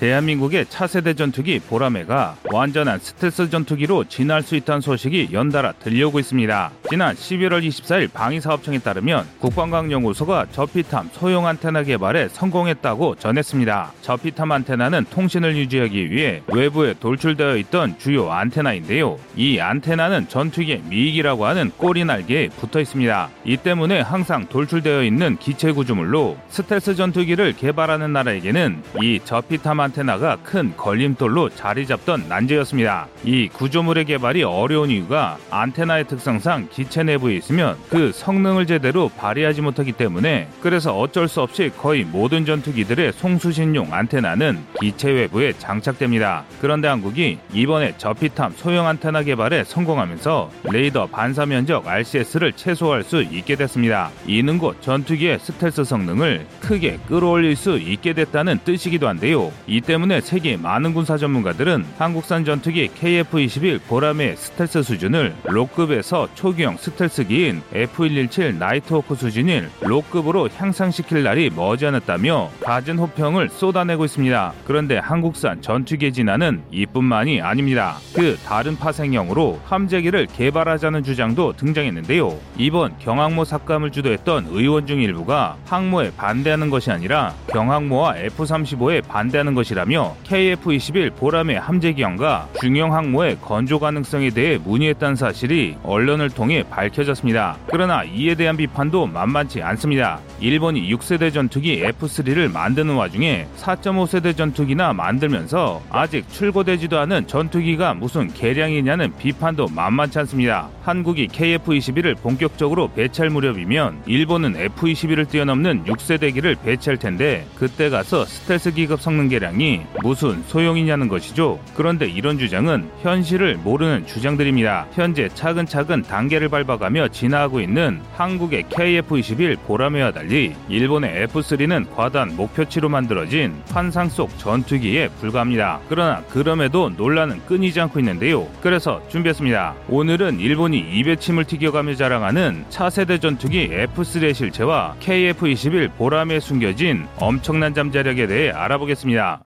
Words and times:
대한민국의 0.00 0.64
차세대 0.70 1.12
전투기 1.12 1.58
보라매가 1.58 2.36
완전한 2.50 2.98
스텔스 2.98 3.50
전투기로 3.50 4.04
진화할 4.04 4.42
수 4.42 4.56
있다는 4.56 4.80
소식이 4.80 5.28
연달아 5.30 5.72
들려오고 5.72 6.18
있습니다. 6.18 6.70
지난 6.88 7.14
11월 7.14 7.62
24일 7.68 8.10
방위사업청에 8.10 8.78
따르면 8.78 9.26
국방과학연구소가 9.40 10.46
저피탐 10.52 11.10
소형 11.12 11.46
안테나 11.46 11.82
개발에 11.82 12.28
성공했다고 12.28 13.16
전했습니다. 13.16 13.92
저피탐 14.00 14.50
안테나는 14.50 15.04
통신을 15.10 15.54
유지하기 15.54 16.10
위해 16.10 16.40
외부에 16.46 16.94
돌출되어 16.94 17.58
있던 17.58 17.98
주요 17.98 18.30
안테나인데요. 18.30 19.18
이 19.36 19.60
안테나는 19.60 20.28
전투기의 20.28 20.82
미익이라고 20.88 21.44
하는 21.44 21.72
꼬리 21.76 22.06
날개에 22.06 22.48
붙어 22.48 22.80
있습니다. 22.80 23.28
이 23.44 23.58
때문에 23.58 24.00
항상 24.00 24.48
돌출되어 24.48 25.04
있는 25.04 25.36
기체 25.36 25.72
구조물로 25.72 26.38
스텔스 26.48 26.94
전투기를 26.94 27.52
개발하는 27.52 28.14
나라에게는 28.14 28.82
이 29.02 29.20
저피탐 29.22 29.78
안테나 29.78 29.89
가 29.92 30.36
큰 30.44 30.76
걸림돌로 30.76 31.50
자리 31.50 31.86
잡던 31.86 32.28
난제였습니다. 32.28 33.06
이 33.24 33.48
구조물의 33.48 34.04
개발이 34.06 34.42
어려운 34.42 34.90
이유가 34.90 35.38
안테나의 35.50 36.06
특성상 36.08 36.68
기체 36.70 37.02
내부에 37.02 37.36
있으면 37.36 37.76
그 37.88 38.12
성능을 38.12 38.66
제대로 38.66 39.08
발휘하지 39.08 39.60
못하기 39.60 39.92
때문에 39.92 40.48
그래서 40.60 40.98
어쩔 40.98 41.28
수 41.28 41.40
없이 41.40 41.70
거의 41.78 42.04
모든 42.04 42.44
전투기들의 42.44 43.12
송수신용 43.12 43.92
안테나는 43.92 44.58
기체 44.80 45.10
외부에 45.10 45.52
장착됩니다. 45.58 46.44
그런데 46.60 46.88
한국이 46.88 47.38
이번에 47.52 47.94
저피탐 47.98 48.52
소형 48.56 48.86
안테나 48.86 49.22
개발에 49.22 49.64
성공하면서 49.64 50.50
레이더 50.64 51.06
반사 51.06 51.46
면적 51.46 51.86
RCS를 51.86 52.52
최소화할 52.54 53.02
수 53.04 53.22
있게 53.22 53.56
됐습니다. 53.56 54.10
이는 54.26 54.58
곧 54.58 54.80
전투기의 54.80 55.38
스텔스 55.40 55.84
성능을 55.84 56.46
크게 56.60 56.98
끌어올릴 57.08 57.56
수 57.56 57.78
있게 57.78 58.12
됐다는 58.12 58.60
뜻이기도 58.64 59.08
한데요. 59.08 59.52
이 59.66 59.79
때문에 59.80 60.20
세계 60.20 60.56
많은 60.56 60.94
군사 60.94 61.16
전문가들은 61.16 61.84
한국산 61.98 62.44
전투기 62.44 62.88
KF-21 62.88 63.80
보라매의 63.88 64.36
스텔스 64.36 64.82
수준을 64.82 65.34
로급에서 65.44 66.28
초기형 66.34 66.76
스텔스기인 66.76 67.62
F-117 67.72 68.56
나이트호크 68.56 69.14
수준인 69.14 69.68
로급으로 69.80 70.48
향상시킬 70.54 71.22
날이 71.22 71.50
머지않았다며 71.50 72.50
갖은 72.60 72.98
호평을 72.98 73.48
쏟아내고 73.48 74.04
있습니다. 74.04 74.52
그런데 74.66 74.98
한국산 74.98 75.62
전투기의 75.62 76.12
진화는 76.12 76.62
이뿐만이 76.70 77.40
아닙니다. 77.40 77.96
그 78.14 78.36
다른 78.44 78.76
파생형으로 78.76 79.60
함재기를 79.64 80.26
개발하자는 80.26 81.02
주장도 81.02 81.54
등장했는데요. 81.54 82.38
이번 82.56 82.98
경항모 82.98 83.44
삭감을 83.44 83.92
주도했던 83.92 84.48
의원 84.50 84.86
중 84.86 85.00
일부가 85.00 85.56
항모에 85.66 86.12
반대하는 86.16 86.70
것이 86.70 86.90
아니라 86.90 87.34
경항모와 87.48 88.18
F-35에 88.18 89.06
반대하는 89.06 89.54
것이 89.54 89.69
라며 89.74 90.16
KF-21 90.24 91.16
보람의 91.16 91.60
함재기형과 91.60 92.48
중형 92.60 92.94
항모의 92.94 93.38
건조 93.40 93.78
가능성에 93.78 94.30
대해 94.30 94.58
문의했다는 94.58 95.16
사실이 95.16 95.76
언론을 95.82 96.30
통해 96.30 96.64
밝혀졌습니다. 96.68 97.56
그러나 97.66 98.04
이에 98.04 98.34
대한 98.34 98.56
비판도 98.56 99.06
만만치 99.06 99.62
않습니다. 99.62 100.20
일본이 100.40 100.92
6세대 100.94 101.32
전투기 101.32 101.82
F3를 101.82 102.52
만드는 102.52 102.94
와중에 102.94 103.46
4.5세대 103.58 104.36
전투기나 104.36 104.92
만들면서 104.92 105.82
아직 105.90 106.28
출고되지도 106.30 106.98
않은 106.98 107.26
전투기가 107.26 107.94
무슨 107.94 108.28
개량이냐는 108.32 109.16
비판도 109.16 109.68
만만치 109.68 110.18
않습니다. 110.20 110.68
한국이 110.82 111.28
KF-21을 111.28 112.20
본격적으로 112.20 112.90
배치할 112.92 113.30
무렵이면 113.30 114.02
일본은 114.06 114.56
F-21을 114.56 115.28
뛰어넘는 115.28 115.84
6세대기를 115.84 116.60
배치할 116.62 116.98
텐데 116.98 117.46
그때 117.56 117.88
가서 117.90 118.24
스텔스 118.24 118.72
기급 118.72 119.00
성능 119.00 119.28
개량이 119.28 119.59
무슨 120.02 120.42
소용이냐는 120.44 121.08
것이죠. 121.08 121.58
그런데 121.74 122.06
이런 122.06 122.38
주장은 122.38 122.88
현실을 123.02 123.58
모르는 123.58 124.06
주장들입니다. 124.06 124.86
현재 124.92 125.28
차근차근 125.28 126.02
단계를 126.02 126.48
밟아가며 126.48 127.08
진화하고 127.08 127.60
있는 127.60 128.00
한국의 128.16 128.64
KF-21 128.64 129.58
보라매와 129.66 130.12
달리 130.12 130.54
일본의 130.68 131.26
F3는 131.26 131.94
과단 131.94 132.36
목표치로 132.36 132.88
만들어진 132.88 133.54
환상 133.70 134.08
속 134.08 134.36
전투기에 134.38 135.08
불과합니다. 135.20 135.80
그러나 135.88 136.22
그럼에도 136.30 136.88
논란은 136.90 137.40
끊이지 137.46 137.80
않고 137.80 137.98
있는데요. 138.00 138.48
그래서 138.62 139.02
준비했습니다. 139.08 139.74
오늘은 139.88 140.40
일본이 140.40 140.78
입에 140.78 141.16
침을 141.16 141.44
튀겨가며 141.44 141.96
자랑하는 141.96 142.64
차세대 142.70 143.18
전투기 143.18 143.68
F3의 143.68 144.34
실체와 144.34 144.94
KF-21 145.00 145.96
보람에 145.96 146.40
숨겨진 146.40 147.06
엄청난 147.18 147.74
잠자력에 147.74 148.26
대해 148.26 148.50
알아보겠습니다. 148.50 149.42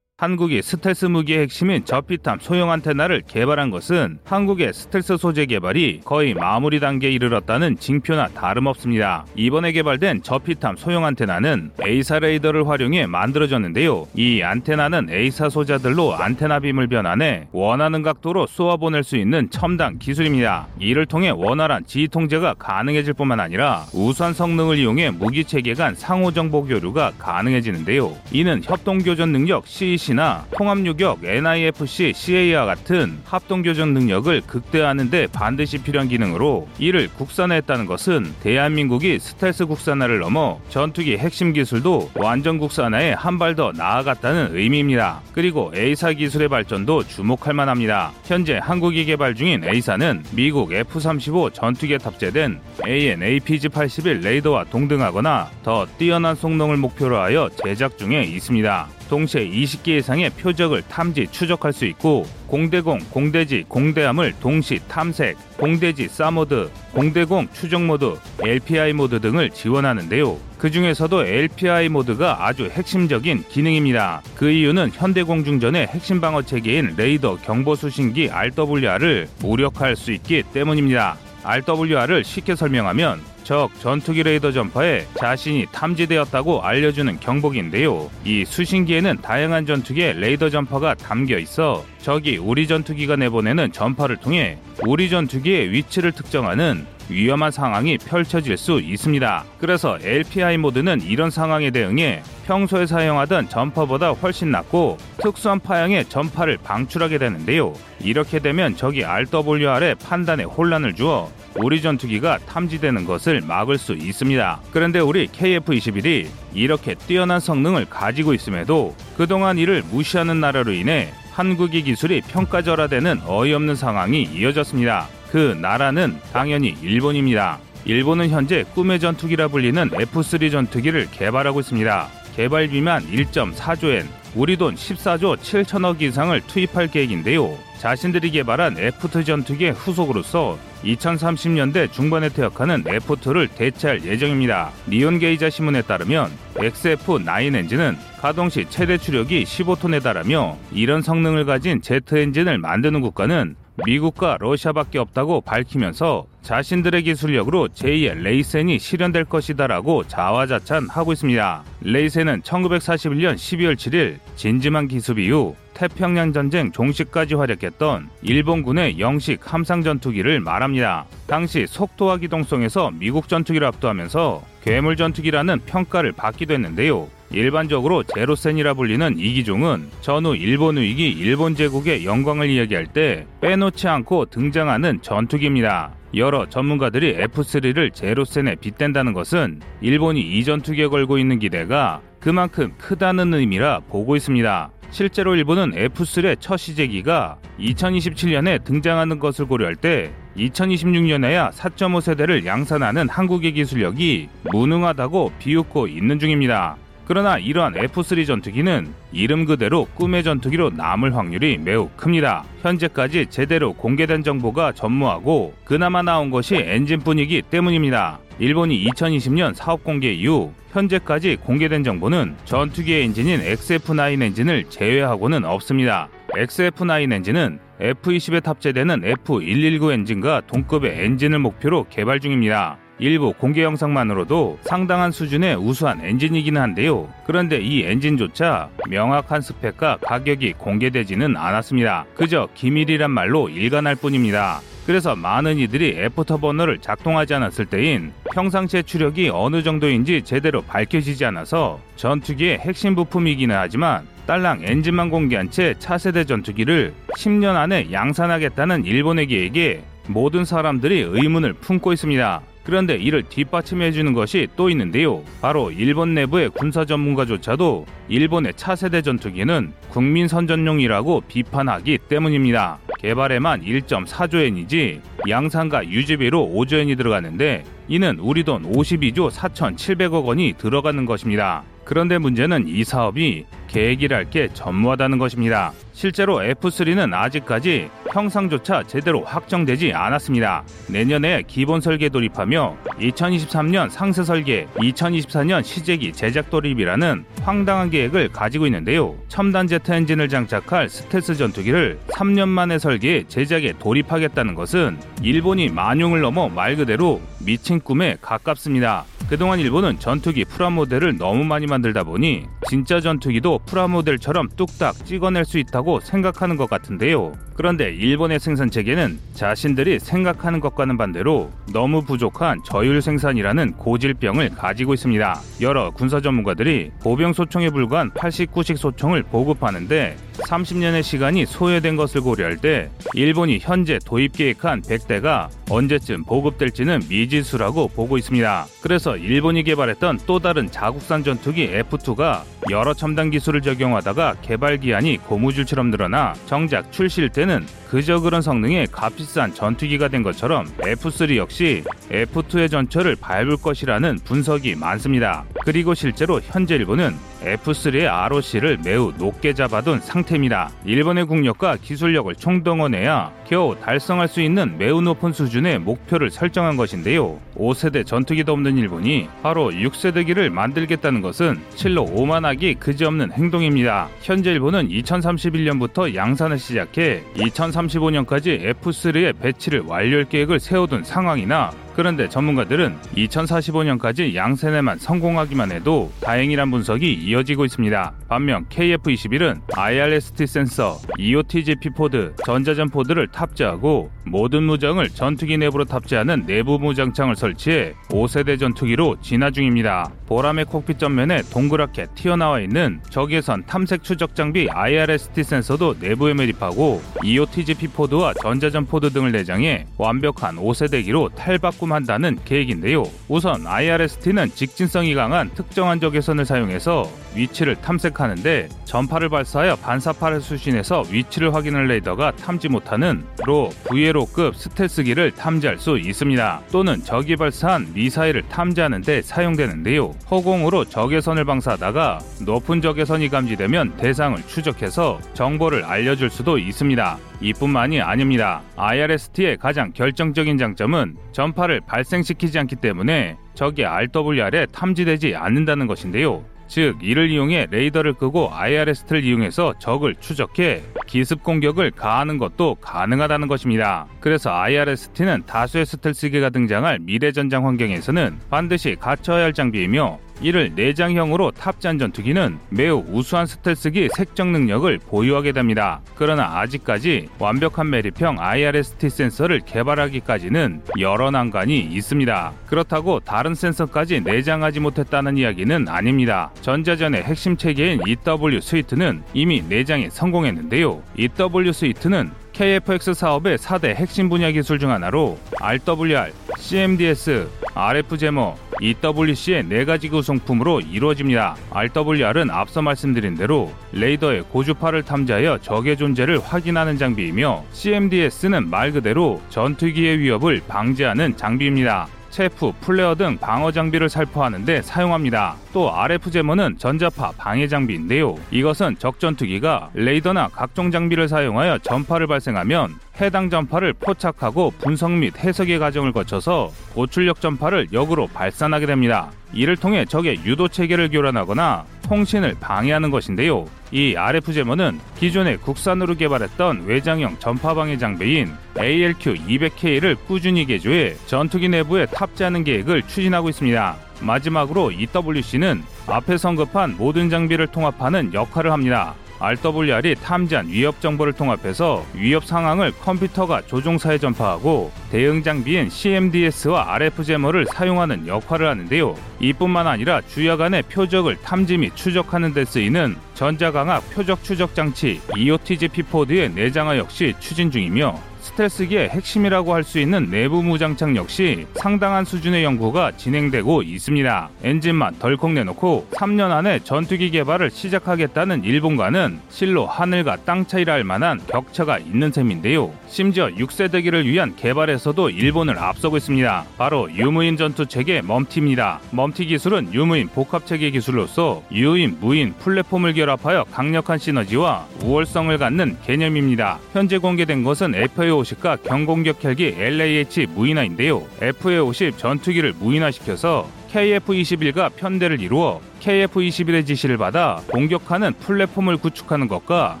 한국이 0.16 0.62
스텔스 0.62 1.06
무기의 1.06 1.40
핵심인 1.40 1.84
저피탐 1.84 2.38
소형 2.40 2.70
안테나를 2.70 3.22
개발한 3.26 3.72
것은 3.72 4.20
한국의 4.24 4.72
스텔스 4.72 5.16
소재 5.16 5.44
개발이 5.44 6.02
거의 6.04 6.34
마무리 6.34 6.78
단계에 6.78 7.10
이르렀다는 7.10 7.76
징표나 7.80 8.28
다름없습니다. 8.28 9.26
이번에 9.34 9.72
개발된 9.72 10.22
저피탐 10.22 10.76
소형 10.76 11.04
안테나는 11.04 11.72
AESA 11.84 12.20
레이더를 12.20 12.68
활용해 12.68 13.06
만들어졌는데요. 13.06 14.06
이 14.14 14.40
안테나는 14.40 15.10
AESA 15.10 15.48
소자들로 15.48 16.14
안테나 16.14 16.60
빔을 16.60 16.86
변환해 16.86 17.48
원하는 17.50 18.02
각도로 18.02 18.46
쏘아보낼 18.46 19.02
수 19.02 19.16
있는 19.16 19.50
첨단 19.50 19.98
기술입니다. 19.98 20.68
이를 20.78 21.06
통해 21.06 21.30
원활한 21.30 21.86
지휘 21.86 22.06
통제가 22.06 22.54
가능해질 22.54 23.14
뿐만 23.14 23.40
아니라 23.40 23.84
우수한 23.92 24.32
성능을 24.32 24.78
이용해 24.78 25.10
무기 25.10 25.42
체계 25.42 25.74
간 25.74 25.96
상호 25.96 26.30
정보 26.30 26.64
교류가 26.64 27.14
가능해지는데요. 27.18 28.16
이는 28.30 28.60
협동 28.62 28.98
교전 28.98 29.32
능력 29.32 29.66
CEC 29.66 30.04
나 30.14 30.46
통합유격 30.56 31.24
NIFC 31.24 32.12
CA와 32.14 32.66
같은 32.66 33.18
합동교전 33.24 33.94
능력을 33.94 34.42
극대화하는 34.46 35.10
데 35.10 35.26
반드시 35.26 35.78
필요한 35.78 36.08
기능으로 36.08 36.68
이를 36.78 37.08
국산화했다는 37.08 37.86
것은 37.86 38.34
대한민국이 38.42 39.18
스텔스 39.18 39.66
국산화를 39.66 40.18
넘어 40.20 40.60
전투기 40.68 41.16
핵심 41.18 41.52
기술도 41.52 42.10
완전 42.14 42.58
국산화에 42.58 43.12
한 43.12 43.34
발 43.38 43.54
더 43.54 43.72
나아갔다는 43.72 44.56
의미입니다. 44.56 45.20
그리고 45.32 45.70
A사 45.76 46.12
기술의 46.12 46.48
발전도 46.48 47.04
주목할 47.04 47.52
만합니다. 47.54 48.12
현재 48.24 48.58
한국이 48.60 49.04
개발 49.04 49.34
중인 49.34 49.62
A사는 49.64 50.22
미국 50.32 50.72
F-35 50.72 51.52
전투기에 51.54 51.98
탑재된 51.98 52.58
AN/APG-81 52.86 54.22
레이더와 54.22 54.64
동등하거나 54.64 55.50
더 55.62 55.86
뛰어난 55.98 56.34
성능을 56.34 56.76
목표로 56.78 57.18
하여 57.18 57.48
제작 57.64 57.98
중에 57.98 58.22
있습니다. 58.24 58.88
동시에 59.08 59.48
20개 59.48 59.98
이상의 59.98 60.30
표적을 60.30 60.82
탐지 60.82 61.26
추적할 61.30 61.72
수 61.72 61.84
있고 61.86 62.26
공대공, 62.46 62.98
공대지, 63.10 63.64
공대함을 63.68 64.34
동시 64.40 64.80
탐색, 64.88 65.36
공대지 65.56 66.08
싸모드, 66.08 66.70
공대공 66.92 67.48
추적 67.52 67.82
모드, 67.82 68.14
LPI 68.40 68.92
모드 68.92 69.20
등을 69.20 69.50
지원하는데요. 69.50 70.38
그 70.58 70.70
중에서도 70.70 71.26
LPI 71.26 71.88
모드가 71.88 72.46
아주 72.46 72.70
핵심적인 72.70 73.44
기능입니다. 73.48 74.22
그 74.34 74.50
이유는 74.50 74.92
현대공중전의 74.94 75.88
핵심 75.88 76.20
방어 76.20 76.42
체계인 76.42 76.94
레이더 76.96 77.36
경보 77.42 77.74
수신기 77.74 78.30
RWR을 78.30 79.28
무력화할 79.40 79.96
수 79.96 80.12
있기 80.12 80.42
때문입니다. 80.52 81.16
RWR을 81.42 82.24
쉽게 82.24 82.54
설명하면 82.56 83.33
적 83.44 83.70
전투기 83.78 84.22
레이더 84.22 84.52
전파에 84.52 85.06
자신이 85.18 85.66
탐지되었다고 85.70 86.62
알려주는 86.62 87.20
경보기인데요. 87.20 88.10
이 88.24 88.44
수신기에는 88.44 89.18
다양한 89.22 89.66
전투기의 89.66 90.18
레이더 90.18 90.50
전파가 90.50 90.94
담겨 90.94 91.38
있어 91.38 91.84
적이 91.98 92.38
우리 92.38 92.66
전투기가 92.66 93.16
내보내는 93.16 93.72
전파를 93.72 94.16
통해 94.16 94.58
우리 94.86 95.08
전투기의 95.08 95.70
위치를 95.70 96.12
특정하는 96.12 96.86
위험한 97.08 97.50
상황이 97.50 97.98
펼쳐질 97.98 98.56
수 98.56 98.80
있습니다. 98.80 99.44
그래서 99.58 99.98
LPI 100.02 100.58
모드는 100.58 101.02
이런 101.02 101.30
상황에 101.30 101.70
대응해 101.70 102.22
평소에 102.46 102.86
사용하던 102.86 103.48
전파보다 103.48 104.10
훨씬 104.10 104.50
낮고 104.50 104.98
특수한 105.18 105.60
파형의 105.60 106.08
전파를 106.08 106.58
방출하게 106.62 107.18
되는데요. 107.18 107.72
이렇게 108.00 108.38
되면 108.38 108.76
적이 108.76 109.04
RWR의 109.04 109.96
판단에 109.96 110.44
혼란을 110.44 110.94
주어 110.94 111.30
우리 111.56 111.80
전투기가 111.80 112.38
탐지되는 112.38 113.04
것을 113.04 113.40
막을 113.40 113.78
수 113.78 113.94
있습니다. 113.94 114.60
그런데 114.72 114.98
우리 114.98 115.28
KF-21이 115.28 116.26
이렇게 116.52 116.94
뛰어난 116.94 117.40
성능을 117.40 117.86
가지고 117.86 118.34
있음에도 118.34 118.94
그동안 119.16 119.58
이를 119.58 119.82
무시하는 119.90 120.40
나라로 120.40 120.72
인해 120.72 121.12
한국의 121.32 121.82
기술이 121.82 122.20
평가절하되는 122.22 123.22
어이없는 123.26 123.74
상황이 123.74 124.22
이어졌습니다. 124.22 125.08
그 125.34 125.58
나라는 125.60 126.16
당연히 126.32 126.76
일본입니다. 126.80 127.58
일본은 127.86 128.30
현재 128.30 128.62
꿈의 128.72 129.00
전투기라 129.00 129.48
불리는 129.48 129.90
F3 129.90 130.52
전투기를 130.52 131.08
개발하고 131.10 131.58
있습니다. 131.58 132.08
개발비만 132.36 133.02
1.4조엔, 133.08 134.06
우리 134.36 134.56
돈 134.56 134.76
14조 134.76 135.36
7천억 135.38 136.00
이상을 136.00 136.40
투입할 136.42 136.86
계획인데요. 136.86 137.58
자신들이 137.80 138.30
개발한 138.30 138.76
F2 138.76 139.26
전투기의 139.26 139.72
후속으로서 139.72 140.56
2030년대 140.84 141.90
중반에 141.90 142.28
퇴역하는 142.28 142.84
F2를 142.84 143.52
대체할 143.56 144.04
예정입니다. 144.04 144.70
리온 144.86 145.18
게이자 145.18 145.50
신문에 145.50 145.82
따르면 145.82 146.30
XF9 146.54 147.56
엔진은 147.56 147.96
가동 148.20 148.48
시 148.48 148.66
최대 148.70 148.98
추력이 148.98 149.42
15톤에 149.42 150.00
달하며 150.00 150.58
이런 150.70 151.02
성능을 151.02 151.44
가진 151.44 151.82
제트 151.82 152.18
엔진을 152.18 152.58
만드는 152.58 153.00
국가는 153.00 153.56
미국과 153.86 154.38
러시아밖에 154.40 154.98
없다고 154.98 155.40
밝히면서 155.40 156.26
자신들의 156.42 157.02
기술력으로 157.02 157.68
제2의 157.68 158.18
레이센이 158.18 158.78
실현될 158.78 159.24
것이다라고 159.24 160.04
자화자찬하고 160.04 161.12
있습니다. 161.12 161.64
레이센은 161.80 162.42
1941년 162.42 163.34
12월 163.34 163.74
7일 163.74 164.18
진지만 164.36 164.86
기습 164.86 165.18
이후 165.18 165.56
태평양 165.74 166.32
전쟁 166.32 166.72
종식까지 166.72 167.34
활약했던 167.34 168.08
일본군의 168.22 168.98
영식 168.98 169.52
함상 169.52 169.82
전투기를 169.82 170.40
말합니다. 170.40 171.04
당시 171.26 171.66
속도와 171.66 172.16
기동성에서 172.18 172.92
미국 172.98 173.28
전투기를 173.28 173.66
압도하면서 173.66 174.42
괴물 174.62 174.96
전투기라는 174.96 175.60
평가를 175.66 176.12
받기도 176.12 176.54
했는데요. 176.54 177.08
일반적으로 177.30 178.04
제로센이라 178.04 178.74
불리는 178.74 179.18
이 179.18 179.32
기종은 179.34 179.88
전후 180.00 180.36
일본 180.36 180.76
위기 180.76 181.10
일본 181.10 181.54
제국의 181.54 182.04
영광을 182.04 182.48
이야기할 182.48 182.86
때 182.86 183.26
빼놓지 183.40 183.88
않고 183.88 184.26
등장하는 184.26 185.00
전투기입니다. 185.02 185.90
여러 186.16 186.48
전문가들이 186.48 187.16
F3를 187.16 187.92
제로센에 187.92 188.54
빗댄다는 188.54 189.12
것은 189.14 189.60
일본이 189.80 190.20
이 190.20 190.44
전투기에 190.44 190.86
걸고 190.86 191.18
있는 191.18 191.40
기대가 191.40 192.00
그만큼 192.24 192.72
크다는 192.78 193.34
의미라 193.34 193.80
보고 193.80 194.16
있습니다. 194.16 194.70
실제로 194.88 195.34
일본은 195.34 195.72
F3의 195.72 196.38
첫 196.40 196.56
시제기가 196.56 197.36
2027년에 197.60 198.64
등장하는 198.64 199.18
것을 199.18 199.44
고려할 199.44 199.76
때 199.76 200.10
2026년에야 200.38 201.52
4.5세대를 201.52 202.46
양산하는 202.46 203.10
한국의 203.10 203.52
기술력이 203.52 204.30
무능하다고 204.44 205.32
비웃고 205.38 205.86
있는 205.88 206.18
중입니다. 206.18 206.78
그러나 207.06 207.36
이러한 207.36 207.74
F3 207.74 208.26
전투기는 208.26 208.94
이름 209.12 209.44
그대로 209.44 209.84
꿈의 209.94 210.24
전투기로 210.24 210.70
남을 210.70 211.14
확률이 211.14 211.58
매우 211.58 211.90
큽니다. 211.90 212.44
현재까지 212.62 213.26
제대로 213.28 213.74
공개된 213.74 214.22
정보가 214.22 214.72
전무하고 214.72 215.52
그나마 215.66 216.00
나온 216.00 216.30
것이 216.30 216.56
엔진뿐이기 216.56 217.42
때문입니다. 217.50 218.20
일본이 218.38 218.84
2020년 218.86 219.54
사업 219.54 219.84
공개 219.84 220.12
이후 220.12 220.52
현재까지 220.72 221.36
공개된 221.36 221.84
정보는 221.84 222.34
전투기의 222.44 223.04
엔진인 223.04 223.40
XF9 223.40 224.22
엔진을 224.22 224.64
제외하고는 224.70 225.44
없습니다. 225.44 226.08
XF9 226.32 227.12
엔진은 227.12 227.60
F22에 227.80 228.42
탑재되는 228.42 229.02
F119 229.02 229.92
엔진과 229.92 230.42
동급의 230.46 231.04
엔진을 231.04 231.38
목표로 231.38 231.86
개발 231.90 232.18
중입니다. 232.18 232.78
일부 232.98 233.32
공개 233.32 233.62
영상만으로도 233.62 234.58
상당한 234.62 235.10
수준의 235.10 235.56
우수한 235.56 236.00
엔진이기는 236.04 236.60
한데요. 236.60 237.08
그런데 237.26 237.58
이 237.58 237.82
엔진조차 237.82 238.68
명확한 238.88 239.40
스펙과 239.40 239.98
가격이 240.02 240.54
공개되지는 240.58 241.36
않았습니다. 241.36 242.06
그저 242.14 242.48
기밀이란 242.54 243.10
말로 243.10 243.48
일관할 243.48 243.96
뿐입니다. 243.96 244.60
그래서 244.86 245.16
많은 245.16 245.58
이들이 245.58 245.98
애프터 245.98 246.36
버너를 246.36 246.78
작동하지 246.78 247.34
않았을 247.34 247.66
때인 247.66 248.12
평상시의 248.34 248.84
추력이 248.84 249.30
어느 249.32 249.62
정도인지 249.62 250.22
제대로 250.22 250.60
밝혀지지 250.60 251.24
않아서 251.24 251.80
전투기의 251.96 252.58
핵심 252.58 252.94
부품이기는 252.94 253.54
하지만 253.56 254.06
딸랑 254.26 254.60
엔진만 254.62 255.10
공개한 255.10 255.50
채 255.50 255.74
차세대 255.78 256.24
전투기를 256.24 256.92
10년 257.16 257.56
안에 257.56 257.92
양산하겠다는 257.92 258.84
일본의 258.84 259.28
계획에 259.28 259.84
모든 260.06 260.44
사람들이 260.44 261.00
의문을 261.00 261.54
품고 261.54 261.92
있습니다. 261.92 262.42
그런데 262.64 262.96
이를 262.96 263.22
뒷받침해 263.22 263.92
주는 263.92 264.14
것이 264.14 264.48
또 264.56 264.70
있는데요. 264.70 265.22
바로 265.42 265.70
일본 265.70 266.14
내부의 266.14 266.48
군사 266.48 266.84
전문가조차도 266.84 267.86
일본의 268.08 268.54
차세대 268.56 269.02
전투기는 269.02 269.72
국민 269.90 270.26
선전용이라고 270.26 271.22
비판하기 271.28 271.98
때문입니다. 272.08 272.78
개발에만 273.00 273.62
1.4조엔이지 273.62 275.00
양산과 275.28 275.88
유지비로 275.88 276.52
5조엔이 276.54 276.96
들어가는데 276.96 277.64
이는 277.88 278.18
우리 278.18 278.44
돈 278.44 278.62
52조 278.62 279.30
4,700억 279.30 280.24
원이 280.24 280.54
들어가는 280.56 281.04
것입니다. 281.04 281.62
그런데 281.84 282.16
문제는 282.16 282.66
이 282.66 282.82
사업이 282.82 283.44
계획이랄 283.74 284.30
게 284.30 284.48
전무하다는 284.54 285.18
것입니다. 285.18 285.72
실제로 285.92 286.38
F3는 286.38 287.12
아직까지 287.12 287.88
형상조차 288.12 288.84
제대로 288.84 289.24
확정되지 289.24 289.92
않았습니다. 289.92 290.64
내년에 290.88 291.42
기본 291.46 291.80
설계 291.80 292.08
돌입하며 292.08 292.76
2023년 293.00 293.90
상세 293.90 294.22
설계, 294.22 294.66
2024년 294.76 295.64
시제기 295.64 296.12
제작 296.12 296.50
돌입이라는 296.50 297.24
황당한 297.42 297.90
계획을 297.90 298.28
가지고 298.28 298.66
있는데요. 298.66 299.16
첨단 299.28 299.66
제트 299.66 299.92
엔진을 299.92 300.28
장착할 300.28 300.88
스텔스 300.88 301.34
전투기를 301.34 301.98
3년 302.12 302.48
만에 302.48 302.78
설계해 302.78 303.24
제작에 303.26 303.74
돌입하겠다는 303.80 304.54
것은 304.54 304.98
일본이 305.22 305.68
만용을 305.68 306.20
넘어 306.20 306.48
말 306.48 306.76
그대로 306.76 307.20
미친 307.40 307.80
꿈에 307.80 308.16
가깝습니다. 308.20 309.04
그동안 309.28 309.58
일본은 309.58 309.98
전투기 309.98 310.44
프라모델을 310.44 311.16
너무 311.16 311.44
많이 311.44 311.66
만들다 311.66 312.04
보니 312.04 312.46
진짜 312.68 313.00
전투기도 313.00 313.58
프라모델처럼 313.66 314.48
뚝딱 314.56 315.04
찍어낼 315.04 315.44
수 315.44 315.58
있다고 315.58 316.00
생각하는 316.00 316.56
것 316.56 316.68
같은데요. 316.68 317.32
그런데 317.54 317.90
일본의 317.90 318.40
생산 318.40 318.70
체계는 318.70 319.18
자신들이 319.34 320.00
생각하는 320.00 320.60
것과는 320.60 320.96
반대로 320.96 321.50
너무 321.72 322.02
부족한 322.02 322.62
저율 322.64 323.00
생산이라는 323.00 323.74
고질병을 323.74 324.50
가지고 324.50 324.94
있습니다. 324.94 325.40
여러 325.60 325.90
군사 325.90 326.20
전문가들이 326.20 326.90
보병 327.00 327.32
소총에 327.32 327.70
불과한 327.70 328.10
89식 328.10 328.76
소총을 328.76 329.22
보급하는데 329.22 330.16
30년의 330.34 331.04
시간이 331.04 331.46
소요된 331.46 331.94
것을 331.94 332.20
고려할 332.22 332.56
때 332.56 332.90
일본이 333.14 333.58
현재 333.60 333.98
도입 334.04 334.32
계획한 334.32 334.82
100대가 334.82 335.48
언제쯤 335.70 336.24
보급될지는 336.24 337.02
미지수라고 337.08 337.88
보고 337.88 338.18
있습니다. 338.18 338.66
그래서 338.82 339.16
일본이 339.16 339.62
개발했던 339.62 340.20
또 340.26 340.40
다른 340.40 340.70
자국산 340.70 341.22
전투기 341.22 341.70
F2가 341.70 342.42
여러 342.70 342.94
첨단 342.94 343.30
기술을 343.30 343.53
적용하다가 343.62 344.36
개발 344.42 344.78
기한이 344.78 345.18
고무줄처럼 345.18 345.90
늘어나 345.90 346.34
정작 346.46 346.92
출시일 346.92 347.28
때는 347.28 347.66
그저 347.94 348.18
그런 348.18 348.42
성능의 348.42 348.88
값비싼 348.90 349.54
전투기가 349.54 350.08
된 350.08 350.24
것처럼 350.24 350.66
F3 350.78 351.36
역시 351.36 351.84
F2의 352.10 352.68
전철을 352.68 353.16
밟을 353.16 353.56
것이라는 353.56 354.18
분석이 354.24 354.74
많습니다. 354.74 355.44
그리고 355.64 355.94
실제로 355.94 356.40
현재 356.42 356.74
일본은 356.74 357.14
F3의 357.44 358.10
ROC를 358.10 358.78
매우 358.84 359.12
높게 359.16 359.52
잡아둔 359.52 360.00
상태입니다. 360.00 360.70
일본의 360.84 361.26
국력과 361.26 361.76
기술력을 361.76 362.34
총동원해야 362.34 363.30
겨우 363.46 363.78
달성할 363.78 364.28
수 364.28 364.40
있는 364.40 364.76
매우 364.78 365.00
높은 365.00 365.32
수준의 365.32 365.78
목표를 365.80 366.30
설정한 366.30 366.76
것인데요. 366.76 367.38
5세대 367.56 368.06
전투기도 368.06 368.52
없는 368.52 368.76
일본이 368.78 369.28
바로 369.42 369.70
6세대기를 369.70 370.48
만들겠다는 370.50 371.20
것은 371.20 371.60
실로 371.76 372.02
오만하기 372.02 372.74
그지없는 372.74 373.32
행동입니다. 373.34 374.08
현재 374.20 374.52
일본은 374.52 374.88
2031년부터 374.88 376.14
양산을 376.14 376.58
시작해 376.58 377.22
2035년까지 377.36 378.74
F3의 378.80 379.38
배치를 379.40 379.80
완료할 379.80 380.28
계획을 380.28 380.60
세워둔 380.60 381.04
상황이나 381.04 381.70
그런데 381.94 382.28
전문가들은 382.28 382.96
2045년까지 383.16 384.34
양산에만 384.34 384.98
성공하기만 384.98 385.70
해도 385.70 386.10
다행이란 386.20 386.70
분석이 386.70 387.12
이어지고 387.12 387.64
있습니다. 387.64 388.12
반면 388.28 388.66
KF-21은 388.68 389.60
IRST 389.76 390.46
센서, 390.46 390.98
EOTGP 391.18 391.90
pod, 391.90 392.34
전자전 392.44 392.90
pod를 392.90 393.28
탑재하고 393.28 394.10
모든 394.24 394.64
무장을 394.64 395.08
전투기 395.10 395.56
내부로 395.56 395.84
탑재하는 395.84 396.46
내부 396.46 396.78
무장창을 396.78 397.36
설치해 397.36 397.94
5세대 398.08 398.58
전투기로 398.58 399.16
진화 399.20 399.50
중입니다. 399.50 400.10
보라매 400.26 400.64
cockpit 400.64 400.98
전면에 400.98 401.42
동그랗게 401.50 402.06
튀어나와 402.14 402.60
있는 402.60 403.00
적외선 403.10 403.64
탐색 403.66 404.02
추적 404.02 404.34
장비 404.34 404.68
IRST 404.68 405.44
센서도 405.44 405.96
내부에 406.00 406.34
매립하고 406.34 407.02
EOTGP 407.22 407.88
pod와 407.88 408.34
전자전 408.42 408.86
pod 408.86 409.10
등을 409.10 409.30
내장해 409.30 409.86
완벽한 409.98 410.56
5세대기로 410.56 411.34
탈바꿈 411.34 411.83
한다는 411.92 412.38
계획인데요. 412.44 413.04
우선 413.28 413.66
IRST는 413.66 414.50
직진성이 414.54 415.14
강한 415.14 415.50
특정한 415.54 416.00
적외선을 416.00 416.44
사용해서 416.44 417.10
위치를 417.34 417.76
탐색하는데 417.76 418.68
전파를 418.84 419.28
발사하여 419.28 419.76
반사파를 419.76 420.40
수신해서 420.40 421.04
위치를 421.10 421.54
확인할 421.54 421.88
레이더가 421.88 422.32
탐지 422.36 422.68
못하는 422.68 423.24
로 423.44 423.70
VLO급 423.84 424.54
스텔스기를 424.54 425.32
탐지할 425.32 425.78
수 425.78 425.98
있습니다. 425.98 426.62
또는 426.70 427.02
적이 427.02 427.36
발사한 427.36 427.92
미사일을 427.94 428.42
탐지하는 428.48 429.02
데 429.02 429.20
사용되는데요. 429.22 430.14
허공으로 430.30 430.84
적외선을 430.84 431.44
방사하다가 431.44 432.20
높은 432.46 432.80
적외선이 432.80 433.28
감지되면 433.28 433.96
대상을 433.96 434.40
추적해서 434.46 435.20
정보를 435.34 435.84
알려줄 435.84 436.30
수도 436.30 436.58
있습니다. 436.58 437.18
이뿐만이 437.40 438.00
아닙니다. 438.00 438.62
IRST의 438.76 439.58
가장 439.58 439.92
결정적인 439.92 440.56
장점은 440.56 441.16
전파를 441.32 441.73
발생시키지 441.80 442.58
않기 442.58 442.76
때문에 442.76 443.36
적이 443.54 443.86
RWR에 443.86 444.66
탐지되지 444.66 445.36
않는다는 445.36 445.86
것인데요. 445.86 446.44
즉 446.66 446.98
이를 447.02 447.30
이용해 447.30 447.68
레이더를 447.70 448.14
끄고 448.14 448.50
IRST를 448.52 449.22
이용해서 449.24 449.74
적을 449.78 450.14
추적해 450.18 450.82
기습 451.06 451.42
공격을 451.42 451.90
가하는 451.92 452.38
것도 452.38 452.76
가능하다는 452.76 453.48
것입니다. 453.48 454.06
그래서 454.20 454.50
IRST는 454.50 455.44
다수의 455.46 455.86
스텔스기가 455.86 456.50
등장할 456.50 456.98
미래 457.00 457.32
전장 457.32 457.66
환경에서는 457.66 458.38
반드시 458.50 458.96
갖춰야 458.98 459.44
할 459.44 459.52
장비이며 459.52 460.18
이를 460.40 460.72
내장형으로 460.74 461.52
탑재한 461.52 461.98
전투기는 461.98 462.58
매우 462.70 463.04
우수한 463.08 463.46
스텔스기 463.46 464.08
색정 464.16 464.52
능력을 464.52 464.98
보유하게 465.08 465.52
됩니다. 465.52 466.00
그러나 466.14 466.58
아직까지 466.58 467.28
완벽한 467.38 467.90
매립형 467.90 468.36
IRST 468.38 469.10
센서를 469.10 469.60
개발하기까지는 469.60 470.82
여러 470.98 471.30
난관이 471.30 471.80
있습니다. 471.80 472.52
그렇다고 472.66 473.20
다른 473.20 473.54
센서까지 473.54 474.20
내장하지 474.20 474.80
못했다는 474.80 475.38
이야기는 475.38 475.88
아닙니다. 475.88 476.50
전자전의 476.60 477.22
핵심 477.22 477.56
체계인 477.56 478.00
EW 478.06 478.60
스위트는 478.60 479.22
이미 479.32 479.62
내장에 479.68 480.10
성공했는데요. 480.10 481.02
EW 481.16 481.72
스위트는 481.72 482.30
KFX 482.54 483.14
사업의 483.14 483.58
4대 483.58 483.94
핵심 483.96 484.28
분야 484.28 484.50
기술 484.52 484.78
중 484.78 484.92
하나로 484.92 485.36
RWR, 485.60 486.32
CMDS, 486.56 487.48
RF제모, 487.74 488.54
EWC의 488.80 489.64
네 489.64 489.84
가지 489.84 490.08
구성품으로 490.08 490.80
이루어집니다. 490.80 491.56
RWR은 491.70 492.50
앞서 492.50 492.82
말씀드린 492.82 493.34
대로 493.34 493.72
레이더의 493.92 494.44
고주파를 494.50 495.02
탐지하여 495.02 495.58
적의 495.58 495.96
존재를 495.96 496.40
확인하는 496.40 496.98
장비이며 496.98 497.64
CMDS는 497.72 498.68
말 498.70 498.92
그대로 498.92 499.40
전투기의 499.50 500.18
위협을 500.18 500.62
방지하는 500.66 501.36
장비입니다. 501.36 502.08
chaff, 502.34 502.72
flare 502.80 503.14
등 503.14 503.38
방어 503.38 503.70
장비를 503.70 504.08
살포하는데 504.08 504.82
사용합니다. 504.82 505.54
또 505.72 505.94
RF 505.94 506.32
제모는 506.32 506.78
전자파 506.78 507.30
방해 507.36 507.68
장비인데요. 507.68 508.34
이것은 508.50 508.98
적전투기가 508.98 509.90
레이더나 509.94 510.48
각종 510.48 510.90
장비를 510.90 511.28
사용하여 511.28 511.78
전파를 511.78 512.26
발생하면 512.26 512.96
해당 513.20 513.50
전파를 513.50 513.92
포착하고 513.92 514.72
분석 514.78 515.12
및 515.12 515.38
해석의 515.38 515.78
과정을 515.78 516.10
거쳐서 516.10 516.72
고출력 516.94 517.40
전파를 517.40 517.90
역으로 517.92 518.26
발산하게 518.26 518.86
됩니다. 518.86 519.30
이를 519.52 519.76
통해 519.76 520.04
적의 520.04 520.40
유도 520.44 520.66
체계를 520.66 521.10
교란하거나 521.10 521.84
통신을 522.04 522.54
방해하는 522.60 523.10
것인데요. 523.10 523.66
이 523.90 524.14
RF 524.16 524.52
제모는 524.52 525.00
기존에 525.18 525.56
국산으로 525.56 526.14
개발했던 526.14 526.84
외장형 526.86 527.38
전파 527.38 527.74
방해 527.74 527.98
장비인 527.98 528.52
ALQ200K를 528.74 530.16
꾸준히 530.26 530.64
개조해 530.66 531.14
전투기 531.26 531.68
내부에 531.68 532.06
탑재하는 532.06 532.64
계획을 532.64 533.02
추진하고 533.02 533.48
있습니다. 533.48 533.96
마지막으로 534.20 534.92
EWC는 534.92 535.82
앞에 536.06 536.36
언급한 536.44 536.96
모든 536.96 537.30
장비를 537.30 537.66
통합하는 537.68 538.32
역할을 538.32 538.70
합니다. 538.72 539.14
RWR이 539.38 540.14
탐지한 540.16 540.68
위협 540.68 541.00
정보를 541.00 541.32
통합해서 541.32 542.04
위협 542.14 542.44
상황을 542.44 542.92
컴퓨터가 542.92 543.62
조종사에 543.62 544.18
전파하고 544.18 544.92
대응 545.10 545.42
장비인 545.42 545.90
CMDS와 545.90 546.94
RF 546.94 547.24
제머를 547.24 547.66
사용하는 547.66 548.26
역할을 548.26 548.68
하는데요. 548.68 549.16
이뿐만 549.40 549.86
아니라 549.86 550.20
주야간의 550.22 550.84
표적을 550.84 551.36
탐지 551.42 551.78
및 551.78 551.94
추적하는 551.94 552.54
데 552.54 552.64
쓰이는 552.64 553.16
전자광학 553.34 554.10
표적 554.10 554.42
추적 554.44 554.74
장치 554.74 555.20
EOTG-P4D의 555.36 556.54
내장화 556.54 556.96
역시 556.96 557.34
추진 557.40 557.70
중이며 557.70 558.33
스텔스기의 558.44 559.08
핵심이라고 559.08 559.72
할 559.72 559.84
수 559.84 559.98
있는 559.98 560.30
내부 560.30 560.62
무장창 560.62 561.14
역시 561.14 561.66
상당한 561.74 562.24
수준의 562.24 562.64
연구가 562.64 563.12
진행되고 563.12 563.82
있습니다. 563.82 564.48
엔진만 564.62 565.18
덜컥 565.18 565.52
내놓고 565.52 566.08
3년 566.12 566.50
안에 566.50 566.80
전투기 566.84 567.30
개발을 567.30 567.70
시작하겠다는 567.70 568.64
일본과는 568.64 569.40
실로 569.50 569.86
하늘과 569.86 570.38
땅 570.46 570.66
차이라 570.66 570.94
할 570.94 571.04
만한 571.04 571.40
격차가 571.46 571.98
있는 571.98 572.32
셈인데요. 572.32 572.90
심지어 573.08 573.48
6세대기를 573.48 574.24
위한 574.24 574.56
개발에서도 574.56 575.30
일본을 575.30 575.78
앞서고 575.78 576.16
있습니다. 576.16 576.64
바로 576.78 577.12
유무인 577.12 577.56
전투 577.56 577.86
체계 577.86 578.22
멈티입니다. 578.22 579.00
멈티 579.10 579.46
기술은 579.46 579.92
유무인 579.92 580.28
복합 580.28 580.66
체계 580.66 580.90
기술로서 580.90 581.62
유인, 581.72 582.16
무인, 582.20 582.54
플랫폼을 582.58 583.12
결합하여 583.12 583.64
강력한 583.70 584.18
시너지와 584.18 584.86
우월성을 585.02 585.56
갖는 585.58 585.98
개념입니다. 586.06 586.78
현재 586.92 587.18
공개된 587.18 587.64
것은 587.64 587.94
FA 587.94 588.30
50과 588.36 588.82
경공격 588.82 589.44
헬기 589.44 589.74
LAH 589.76 590.46
무인화인데요. 590.46 591.26
FA50 591.40 592.18
전투기를 592.18 592.74
무인화시켜서 592.78 593.68
KF-21과 593.94 594.90
편대를 594.96 595.40
이루어 595.40 595.80
KF-21의 596.00 596.84
지시를 596.84 597.16
받아 597.16 597.62
공격하는 597.68 598.32
플랫폼을 598.34 598.96
구축하는 598.96 599.46
것과 599.46 600.00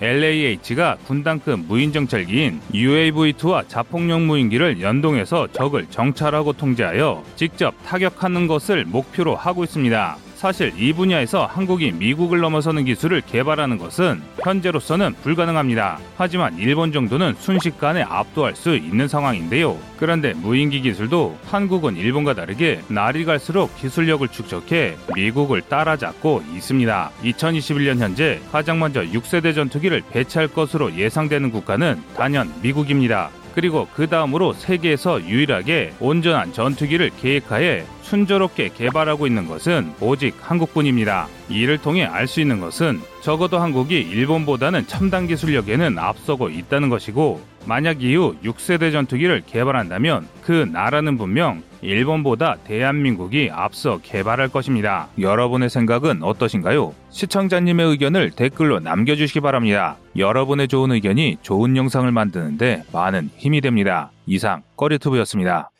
LAH가 0.00 0.98
군단급 1.06 1.60
무인정찰기인 1.60 2.60
UAV-2와 2.74 3.66
자폭용 3.68 4.26
무인기를 4.26 4.82
연동해서 4.82 5.48
적을 5.52 5.86
정찰하고 5.88 6.52
통제하여 6.52 7.24
직접 7.36 7.74
타격하는 7.86 8.46
것을 8.46 8.84
목표로 8.84 9.34
하고 9.34 9.64
있습니다. 9.64 10.29
사실 10.40 10.72
이 10.74 10.94
분야에서 10.94 11.44
한국이 11.44 11.92
미국을 11.92 12.40
넘어서는 12.40 12.86
기술을 12.86 13.20
개발하는 13.20 13.76
것은 13.76 14.22
현재로서는 14.42 15.12
불가능합니다. 15.22 15.98
하지만 16.16 16.56
일본 16.56 16.92
정도는 16.92 17.34
순식간에 17.38 18.02
압도할 18.04 18.56
수 18.56 18.74
있는 18.74 19.06
상황인데요. 19.06 19.76
그런데 19.98 20.32
무인기 20.32 20.80
기술도 20.80 21.36
한국은 21.44 21.98
일본과 21.98 22.32
다르게 22.32 22.80
날이 22.88 23.26
갈수록 23.26 23.76
기술력을 23.76 24.26
축적해 24.28 24.96
미국을 25.14 25.60
따라잡고 25.60 26.42
있습니다. 26.54 27.10
2021년 27.22 27.98
현재 27.98 28.40
가장 28.50 28.78
먼저 28.78 29.02
6세대 29.02 29.54
전투기를 29.54 30.00
배치할 30.10 30.48
것으로 30.48 30.96
예상되는 30.96 31.50
국가는 31.50 32.02
단연 32.16 32.50
미국입니다. 32.62 33.28
그리고 33.54 33.88
그 33.94 34.06
다음으로 34.08 34.52
세계에서 34.52 35.22
유일하게 35.22 35.94
온전한 36.00 36.52
전투기를 36.52 37.10
계획하에 37.20 37.84
순조롭게 38.02 38.70
개발하고 38.70 39.26
있는 39.26 39.46
것은 39.46 39.92
오직 40.00 40.34
한국뿐입니다. 40.40 41.28
이를 41.48 41.78
통해 41.78 42.04
알 42.04 42.26
수 42.26 42.40
있는 42.40 42.60
것은 42.60 43.00
적어도 43.22 43.58
한국이 43.58 43.98
일본보다는 43.98 44.86
첨단 44.86 45.26
기술력에는 45.26 45.98
앞서고 45.98 46.48
있다는 46.48 46.88
것이고 46.88 47.40
만약 47.66 48.02
이후 48.02 48.36
6세대 48.42 48.92
전투기를 48.92 49.42
개발한다면 49.46 50.26
그 50.42 50.68
나라는 50.72 51.18
분명 51.18 51.62
일본보다 51.82 52.56
대한민국이 52.64 53.50
앞서 53.52 53.98
개발할 54.02 54.48
것입니다. 54.48 55.08
여러분의 55.18 55.70
생각은 55.70 56.22
어떠신가요? 56.22 56.94
시청자님의 57.10 57.86
의견을 57.86 58.30
댓글로 58.32 58.80
남겨주시기 58.80 59.40
바랍니다. 59.40 59.96
여러분의 60.16 60.68
좋은 60.68 60.92
의견이 60.92 61.38
좋은 61.42 61.76
영상을 61.76 62.10
만드는데 62.10 62.82
많은 62.92 63.30
힘이 63.36 63.60
됩니다. 63.60 64.10
이상 64.26 64.62
꺼리투브였습니다. 64.76 65.70